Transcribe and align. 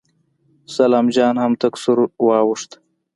سلام 0.75 1.05
جان 1.15 1.35
هم 1.43 1.53
تک 1.61 1.73
سور 1.83 1.99
واوښت. 2.27 2.71